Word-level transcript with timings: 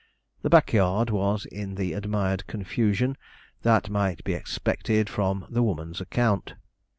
The 0.41 0.49
back 0.49 0.73
yard 0.73 1.11
was 1.11 1.45
in 1.45 1.75
the 1.75 1.93
admired 1.93 2.47
confusion 2.47 3.17
that 3.61 3.87
might 3.91 4.23
be 4.23 4.33
expected 4.33 5.07
from 5.09 5.45
the 5.47 5.61
woman's 5.61 6.01
account. 6.01 6.55